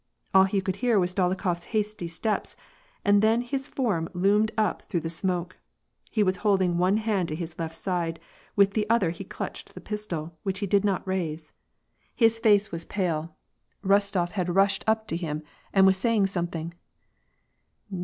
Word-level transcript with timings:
All 0.33 0.45
he 0.45 0.61
could 0.61 0.77
hear 0.77 0.97
was 0.97 1.13
Dolokhof 1.13 1.57
s 1.57 1.63
hasty 1.65 2.07
steps, 2.07 2.55
and 3.05 3.21
then 3.21 3.41
his 3.41 3.67
form 3.67 4.09
loomed 4.15 4.51
up 4.57 4.81
through 4.81 5.01
the 5.01 5.11
smoke. 5.11 5.57
He 6.09 6.23
was 6.23 6.37
holding 6.37 6.79
one 6.79 6.97
hand 6.97 7.27
to 7.29 7.35
his 7.35 7.59
left 7.59 7.75
side; 7.75 8.19
with 8.55 8.71
the 8.73 8.89
other 8.89 9.11
he 9.11 9.23
clutched 9.23 9.75
the 9.75 9.79
pistol, 9.79 10.35
which 10.41 10.57
he 10.57 10.65
did 10.65 10.83
not 10.83 11.07
raise. 11.07 11.51
His 12.15 12.39
face 12.39 12.71
was 12.71 12.83
26 12.83 12.87
WAk 12.87 13.03
AND 13.03 13.13
PS 13.13 13.29
ACE. 13.29 13.79
pale. 14.17 14.23
Eostof 14.23 14.31
had 14.31 14.55
rushed 14.55 14.83
up 14.87 15.05
to 15.07 15.15
him, 15.15 15.43
and 15.71 15.85
was 15.85 15.97
saying 15.97 16.25
som^ 16.25 16.51
thing. 16.51 16.73